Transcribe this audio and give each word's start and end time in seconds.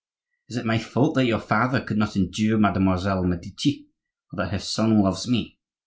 Is 0.47 0.57
it 0.57 0.65
my 0.65 0.79
fault 0.79 1.13
that 1.13 1.25
your 1.27 1.37
father 1.39 1.79
could 1.79 1.99
not 1.99 2.15
endure 2.15 2.57
Mademoiselle 2.57 3.23
Medici 3.23 3.85
or 4.33 4.37
that 4.37 4.51
his 4.51 4.63
son 4.63 4.99
loves 4.99 5.27
me? 5.29 5.59